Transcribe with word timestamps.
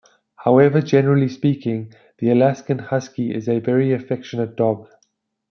However, 0.37 0.81
generally 0.81 1.29
speaking, 1.29 1.93
the 2.17 2.31
Alaskan 2.31 2.79
Husky 2.79 3.31
is 3.35 3.47
a 3.47 3.59
very 3.59 3.93
affectionate 3.93 4.55
dog. 4.55 4.87